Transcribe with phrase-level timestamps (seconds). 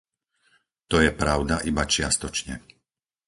[0.91, 2.55] To je pravda iba čiastočne.